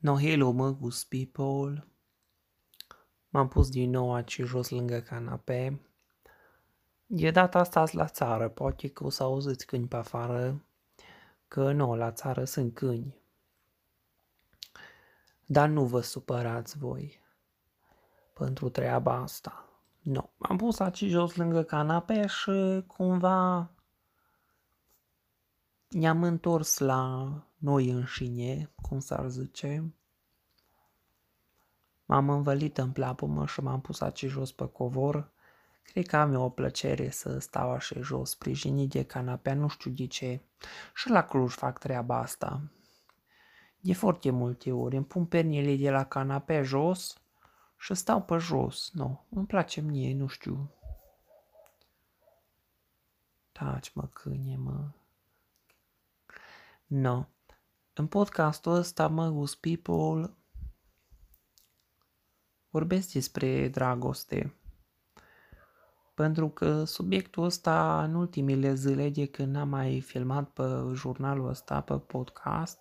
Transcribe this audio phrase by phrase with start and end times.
[0.00, 1.86] No, hello, mă, gust people.
[3.28, 5.80] M-am pus din nou aici jos lângă canape.
[7.06, 10.64] E data asta la țară, poate că o să auziți câini pe afară,
[11.48, 13.14] că nu, la țară sunt câini.
[15.46, 17.20] Dar nu vă supărați voi
[18.32, 19.68] pentru treaba asta.
[20.00, 23.70] Nu, m-am pus aici jos lângă canape și cumva
[25.88, 29.94] ne-am întors la noi înșine, cum s-ar zice.
[32.04, 35.30] M-am învălit în plapumă și m-am pus aici jos pe covor.
[35.82, 39.90] Cred că am eu o plăcere să stau așa jos, sprijinit de canapea, nu știu
[39.90, 40.40] de ce.
[40.94, 42.62] Și la Cluj fac treaba asta.
[43.80, 47.20] De foarte multe ori îmi pun pernile de la canapea jos
[47.78, 48.90] și stau pe jos.
[48.92, 50.70] Nu, îmi place mie, nu știu.
[53.52, 54.90] Taci, mă, câine, mă.
[56.86, 57.24] No.
[58.00, 60.34] În podcastul ăsta, mă, People,
[62.70, 64.54] vorbesc despre dragoste.
[66.14, 70.62] Pentru că subiectul ăsta, în ultimile zile de când am mai filmat pe
[70.94, 72.78] jurnalul ăsta, pe podcast,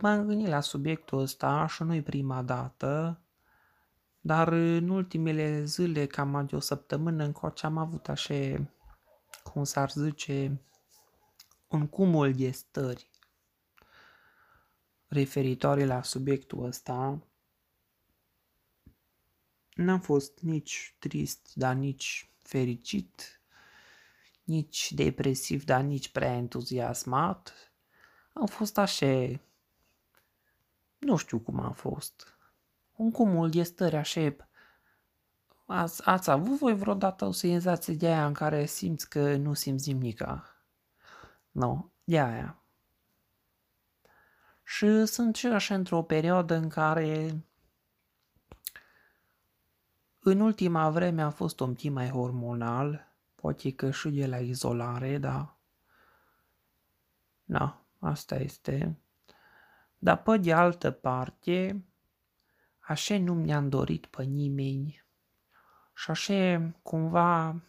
[0.00, 3.20] m-am gândit la subiectul ăsta și nu-i prima dată,
[4.20, 8.70] dar în ultimele zile, cam de o săptămână încoace, am avut așa,
[9.52, 10.60] cum s-ar zice,
[11.68, 13.14] un cumul de stări
[15.06, 17.26] referitoare la subiectul ăsta.
[19.74, 23.40] N-am fost nici trist, dar nici fericit,
[24.44, 27.72] nici depresiv, dar nici prea entuziasmat.
[28.32, 29.40] Am fost așa,
[30.98, 32.38] nu știu cum am fost.
[32.96, 34.36] Un cumul de stări așa
[35.66, 39.92] Ați, ați avut voi vreodată o senzație de aia în care simți că nu simți
[39.92, 40.56] nimica?
[41.50, 42.65] Nu, de aia.
[44.68, 47.44] Și sunt și așa într-o perioadă în care
[50.18, 55.18] în ultima vreme a fost un pic mai hormonal, poate că și de la izolare,
[55.18, 55.56] dar
[57.44, 58.98] na, asta este.
[59.98, 61.84] Dar pe de altă parte,
[62.78, 65.04] așa nu mi-am dorit pe nimeni
[65.94, 67.60] și așa cumva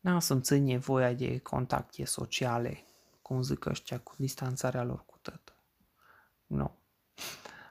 [0.00, 2.84] n-am să-mi nevoia de contacte sociale,
[3.22, 5.52] cum zic ăștia, cu distanțarea lor cu tătă.
[6.46, 6.76] Nu.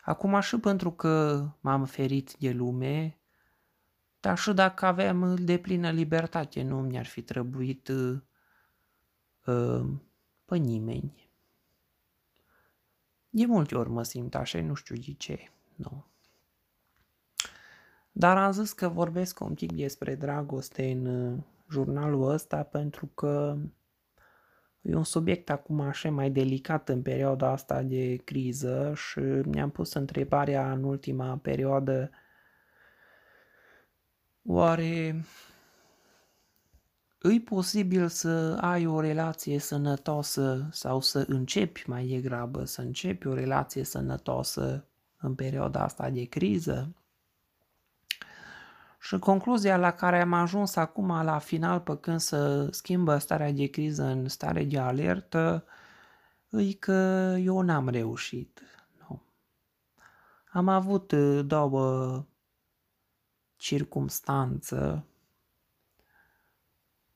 [0.03, 3.17] Acum și pentru că m-am ferit de lume,
[4.19, 8.21] dar și dacă aveam de plină libertate, nu mi-ar fi trebuit uh,
[9.45, 9.85] uh,
[10.45, 11.29] pe nimeni.
[13.29, 15.51] De multe ori mă simt așa, nu știu de ce.
[15.75, 16.05] Nu.
[18.11, 23.57] Dar am zis că vorbesc un pic despre dragoste în uh, jurnalul ăsta pentru că
[24.81, 29.93] e un subiect acum așa mai delicat în perioada asta de criză și mi-am pus
[29.93, 32.11] întrebarea în ultima perioadă
[34.45, 35.23] oare
[37.17, 43.33] îi posibil să ai o relație sănătoasă sau să începi mai degrabă să începi o
[43.33, 44.85] relație sănătoasă
[45.17, 46.95] în perioada asta de criză?
[49.03, 53.65] Și concluzia la care am ajuns acum la final, pe când să schimbă starea de
[53.65, 55.65] criză în stare de alertă,
[56.49, 56.91] e că
[57.39, 58.61] eu n-am reușit.
[58.99, 59.21] Nu.
[60.51, 62.25] Am avut uh, două
[63.55, 65.05] circumstanță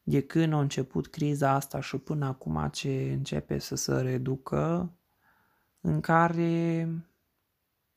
[0.04, 4.92] de când a început criza asta și până acum ce începe să se reducă,
[5.82, 6.90] în care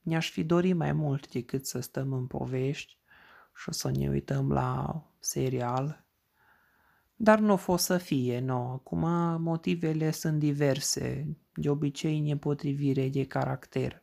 [0.01, 2.97] mi-aș fi dorit mai mult decât să stăm în povești
[3.59, 6.05] și o să ne uităm la serial.
[7.17, 8.71] Dar nu o fost să fie, nu.
[8.71, 9.01] Acum
[9.43, 14.03] motivele sunt diverse, de obicei nepotrivire de caracter.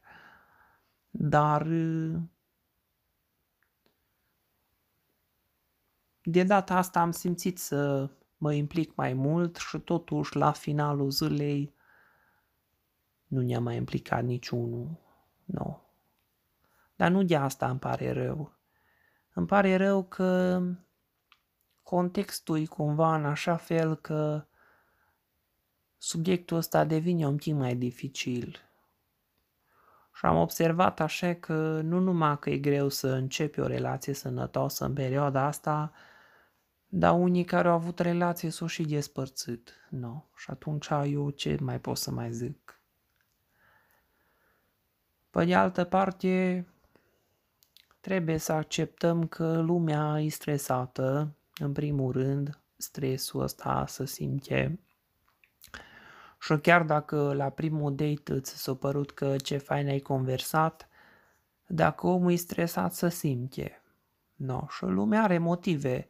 [1.09, 1.67] Dar
[6.21, 11.73] de data asta am simțit să mă implic mai mult și totuși la finalul zilei
[13.27, 14.97] nu ne-a mai implicat niciunul.
[15.45, 15.81] Nu.
[16.95, 18.54] Dar nu de asta îmi pare rău.
[19.37, 20.61] Îmi pare rău că
[21.83, 24.45] contextul e cumva în așa fel că
[25.97, 28.59] subiectul ăsta devine un pic mai dificil.
[30.13, 34.85] Și am observat așa că nu numai că e greu să începi o relație sănătoasă
[34.85, 35.91] în perioada asta,
[36.87, 39.73] dar unii care au avut relație s-au și despărțit.
[39.89, 40.23] No.
[40.35, 42.79] Și atunci eu ce mai pot să mai zic?
[45.29, 46.65] Pe de altă parte,
[48.05, 54.79] Trebuie să acceptăm că lumea e stresată, în primul rând, stresul ăsta să simte.
[56.39, 60.89] Și chiar dacă la primul date ți s-a părut că ce fain ai conversat,
[61.67, 63.81] dacă omul e stresat să simte.
[64.35, 66.09] No, și lumea are motive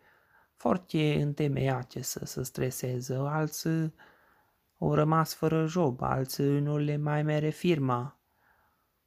[0.56, 3.16] foarte întemeiate să se streseze.
[3.16, 3.94] Alții
[4.78, 8.20] au rămas fără job, alții nu le mai mere firma,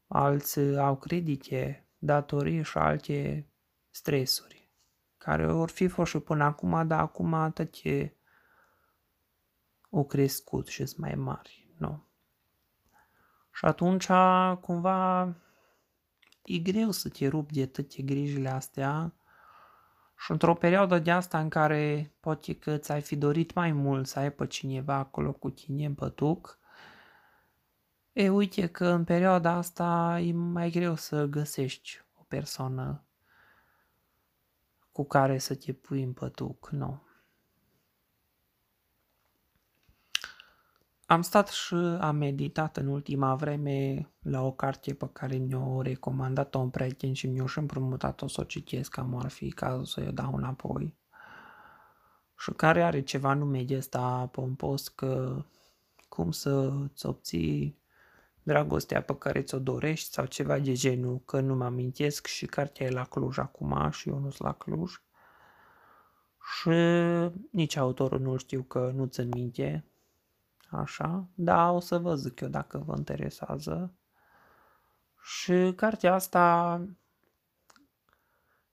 [0.07, 3.47] alții au credite, datorii și alte
[3.91, 4.71] stresuri,
[5.17, 7.75] care vor fi fost și până acum, dar acum atât
[9.91, 11.75] au crescut și sunt mai mari.
[11.79, 12.07] Nu.
[13.53, 14.07] Și atunci,
[14.61, 15.35] cumva,
[16.45, 19.13] e greu să te rupi de toate grijile astea
[20.19, 24.19] și într-o perioadă de asta în care poate că ți-ai fi dorit mai mult să
[24.19, 26.58] ai pe cineva acolo cu tine în pătuc,
[28.23, 33.05] e uite că în perioada asta e mai greu să găsești o persoană
[34.93, 37.03] cu care să te pui în pătuc, nu.
[41.07, 46.59] Am stat și am meditat în ultima vreme la o carte pe care mi-o recomandat-o
[46.59, 50.11] un prieten și mi-o și împrumutat-o să o citesc, cam ar fi cazul să o
[50.11, 50.97] dau înapoi.
[52.39, 55.45] Și care are ceva nume de ăsta pompos că
[56.09, 57.79] cum să-ți obții
[58.49, 62.87] dragostea pe care ți-o dorești sau ceva de genul, că nu mă amintesc și cartea
[62.87, 64.93] e la Cluj acum și eu nu sunt la Cluj.
[66.57, 66.71] Și
[67.51, 69.85] nici autorul nu știu că nu ți minte,
[70.71, 73.95] Așa, da, o să vă zic eu dacă vă interesează.
[75.23, 76.81] Și cartea asta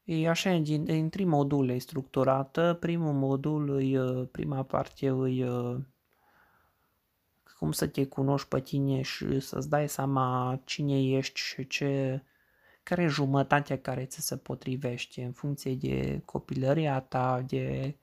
[0.04, 2.78] e așa, din, din trei module structurată.
[2.80, 5.46] Primul modul, e, prima parte, e
[7.66, 12.24] cum să te cunoști pe tine și să-ți dai seama cine ești și ce,
[12.84, 17.96] care e jumătatea care ți se potrivește în funcție de copilăria ta, de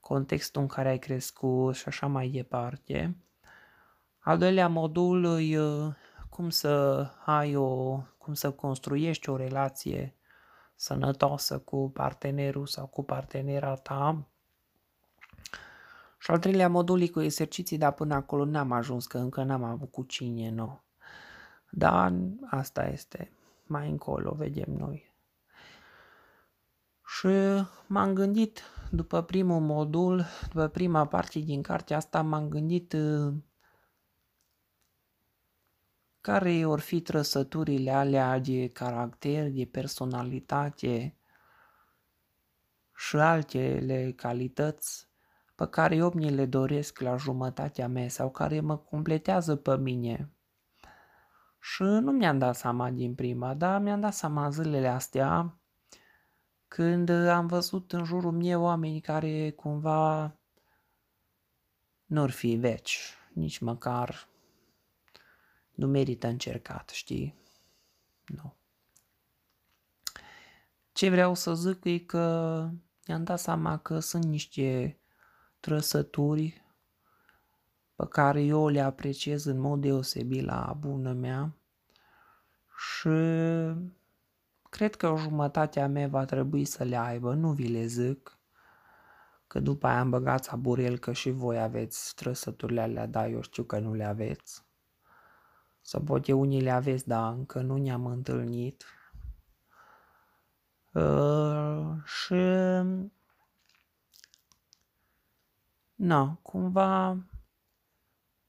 [0.00, 3.16] contextul în care ai crescut și așa mai departe.
[4.18, 5.92] Al doilea modul e uh,
[6.28, 10.14] cum să ai o, cum să construiești o relație
[10.74, 14.26] sănătoasă cu partenerul sau cu partenera ta.
[16.22, 19.62] Și al treilea modul e cu exerciții, dar până acolo n-am ajuns, că încă n-am
[19.62, 20.82] avut cu cine, nu.
[21.70, 22.12] Dar
[22.50, 23.32] asta este.
[23.66, 25.14] Mai încolo vedem noi.
[27.06, 27.28] Și
[27.86, 33.34] m-am gândit, după primul modul, după prima parte din cartea asta, m-am gândit uh,
[36.20, 41.16] care or fi trăsăturile alea de caracter, de personalitate
[42.94, 45.10] și altele calități
[45.62, 50.32] pe care eu mi le doresc la jumătatea mea sau care mă completează pe mine.
[51.60, 55.58] Și nu mi-am dat seama din prima, dar mi-am dat seama zilele astea
[56.68, 60.36] când am văzut în jurul meu oameni care cumva
[62.04, 64.28] nu-ar fi veci, nici măcar
[65.70, 67.34] nu merită încercat, știi?
[68.26, 68.54] Nu.
[70.92, 72.68] Ce vreau să zic e că
[73.06, 74.96] mi-am dat seama că sunt niște
[75.62, 76.64] trăsături
[77.94, 81.54] pe care eu le apreciez în mod deosebit la bună mea
[82.76, 83.08] și
[84.70, 88.38] cred că o jumătate a mea va trebui să le aibă, nu vi le zic,
[89.46, 93.62] că după aia am băgat aburel că și voi aveți trăsăturile alea, dar eu știu
[93.62, 94.64] că nu le aveți.
[95.80, 98.84] Să poate unii le aveți, dar încă nu ne-am întâlnit.
[100.92, 102.34] Uh, și
[106.02, 107.16] na, cumva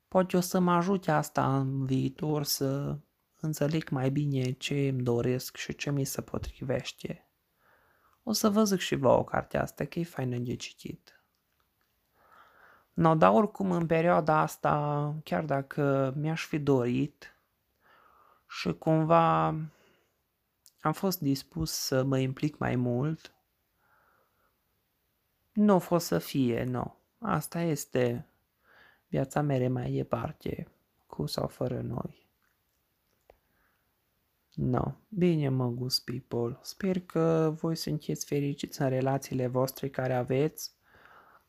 [0.08, 2.98] poate o să mă ajute asta în viitor să
[3.40, 7.28] înțeleg mai bine ce îmi doresc și ce mi se potrivește.
[8.24, 11.24] O să vă zic și vouă cartea asta, că e faină de citit.
[12.94, 17.38] No, dar oricum în perioada asta, chiar dacă mi-aș fi dorit
[18.48, 19.48] și cumva
[20.80, 23.34] am fost dispus să mă implic mai mult,
[25.52, 27.02] nu a fost să fie, nu.
[27.24, 28.26] Asta este
[29.08, 30.68] viața mea mai departe,
[31.06, 32.28] cu sau fără noi.
[34.54, 36.60] No, bine mă gust people.
[36.62, 40.72] Sper că voi sunteți fericiți în relațiile voastre care aveți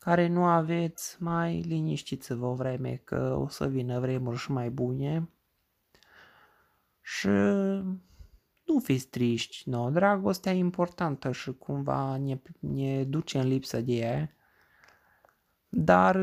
[0.05, 5.29] care nu aveți, mai liniștiți-vă o vreme că o să vină vremuri și mai bune.
[7.01, 7.27] Și
[8.63, 13.93] nu fiți triști, no, dragostea e importantă și cumva ne, ne duce în lipsă de
[13.93, 14.34] ea,
[15.77, 16.15] dar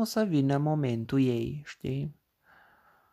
[0.00, 2.16] o să vină momentul ei, știi?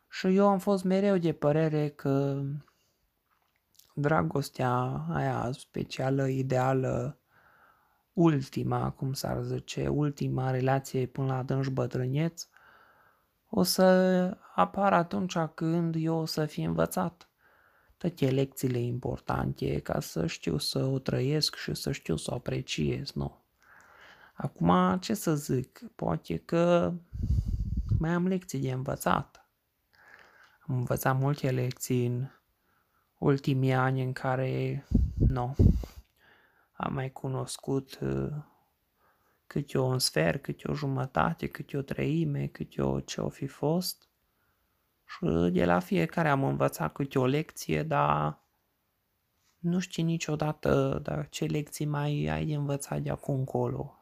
[0.09, 2.43] Și eu am fost mereu de părere că
[3.93, 4.71] dragostea
[5.09, 7.17] aia specială, ideală,
[8.13, 12.47] ultima, cum s-ar zice, ultima relație până la adânci bătrâneț,
[13.49, 13.83] o să
[14.55, 17.29] apară atunci când eu o să fi învățat
[17.97, 23.11] toate lecțiile importante ca să știu să o trăiesc și să știu să o apreciez,
[23.11, 23.45] nu?
[24.39, 26.93] Acum, ce să zic, poate că
[27.99, 29.49] mai am lecții de învățat.
[30.67, 32.27] Am învățat multe lecții în
[33.17, 34.85] ultimii ani în care,
[35.17, 35.55] nu,
[36.73, 38.33] am mai cunoscut uh,
[39.47, 43.47] câte o un sfert, câte o jumătate, câte o treime, câte o ce o fi
[43.47, 44.09] fost.
[45.05, 48.39] Și de la fiecare am învățat câte o lecție, dar
[49.57, 53.96] nu știi niciodată dar ce lecții mai ai de învățat de acum încolo.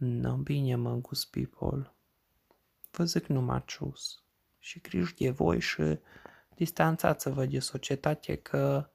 [0.00, 1.92] No, bine mă, gust people.
[2.90, 4.22] Vă zic numai cius.
[4.58, 5.98] Și griji de voi și
[6.54, 8.90] distanțați-vă de societate că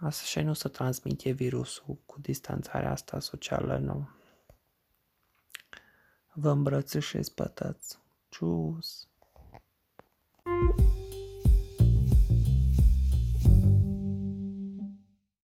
[0.00, 4.08] așa nu se transmite virusul cu distanțarea asta socială, nu.
[6.32, 7.98] Vă îmbrățișez pătăți.
[8.28, 9.08] Cius.